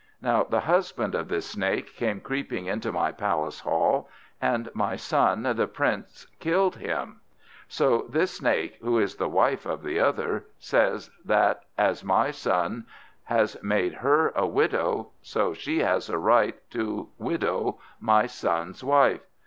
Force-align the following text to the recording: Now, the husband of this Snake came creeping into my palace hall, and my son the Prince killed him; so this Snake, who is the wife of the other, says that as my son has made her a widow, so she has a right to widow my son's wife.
Now, 0.19 0.43
the 0.45 0.61
husband 0.61 1.13
of 1.13 1.27
this 1.27 1.45
Snake 1.45 1.93
came 1.95 2.21
creeping 2.21 2.65
into 2.65 2.91
my 2.91 3.11
palace 3.11 3.59
hall, 3.59 4.09
and 4.41 4.67
my 4.73 4.95
son 4.95 5.43
the 5.43 5.67
Prince 5.67 6.25
killed 6.39 6.77
him; 6.77 7.21
so 7.67 8.07
this 8.09 8.37
Snake, 8.37 8.79
who 8.81 8.97
is 8.97 9.17
the 9.17 9.29
wife 9.29 9.67
of 9.67 9.83
the 9.83 9.99
other, 9.99 10.47
says 10.57 11.11
that 11.23 11.65
as 11.77 12.03
my 12.03 12.31
son 12.31 12.87
has 13.25 13.61
made 13.61 13.93
her 13.93 14.29
a 14.29 14.47
widow, 14.47 15.11
so 15.21 15.53
she 15.53 15.77
has 15.81 16.09
a 16.09 16.17
right 16.17 16.55
to 16.71 17.09
widow 17.19 17.77
my 17.99 18.25
son's 18.25 18.83
wife. 18.83 19.21